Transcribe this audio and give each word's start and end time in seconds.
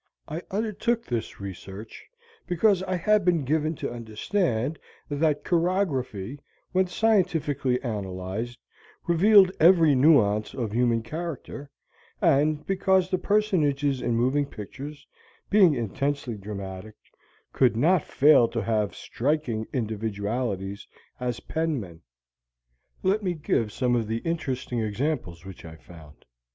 I 0.27 0.41
undertook 0.49 1.05
this 1.05 1.39
research 1.39 2.07
because 2.47 2.81
I 2.81 2.95
had 2.95 3.23
been 3.23 3.45
given 3.45 3.75
to 3.75 3.91
understand 3.93 4.79
that 5.09 5.43
chirography, 5.45 6.39
when 6.71 6.87
scientifically 6.87 7.79
analyzed, 7.83 8.57
revealed 9.05 9.51
every 9.59 9.93
nuance 9.93 10.55
of 10.55 10.71
human 10.71 11.03
character; 11.03 11.69
and 12.19 12.65
because 12.65 13.11
the 13.11 13.19
personages 13.19 14.01
in 14.01 14.15
moving 14.15 14.47
pictures, 14.47 15.05
being 15.51 15.75
intensely 15.75 16.35
dramatic, 16.35 16.95
could 17.53 17.77
not 17.77 18.01
fail 18.03 18.47
to 18.47 18.63
have 18.63 18.95
striking 18.95 19.67
individualities 19.71 20.87
as 21.19 21.41
penmen. 21.41 22.01
Let 23.03 23.21
me 23.21 23.35
give 23.35 23.71
some 23.71 23.95
of 23.95 24.07
the 24.07 24.17
interesting 24.25 24.79
examples 24.79 25.45
which 25.45 25.63
I 25.63 25.75
found. 25.75 26.25